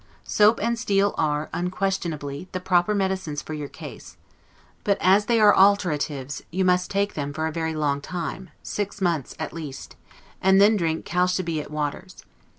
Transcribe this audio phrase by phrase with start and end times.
[0.23, 4.17] Soap and steel are, unquestionably, the proper medicines for your case;
[4.83, 8.99] but as they are alteratives, you must take them for a very long time, six
[8.99, 9.95] months at least;
[10.41, 12.25] and then drink chalybeate waters.